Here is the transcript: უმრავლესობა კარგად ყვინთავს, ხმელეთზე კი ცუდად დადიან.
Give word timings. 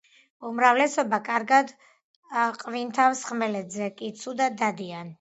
უმრავლესობა 0.51 1.19
კარგად 1.27 1.75
ყვინთავს, 2.65 3.25
ხმელეთზე 3.31 3.95
კი 4.01 4.15
ცუდად 4.25 4.61
დადიან. 4.67 5.09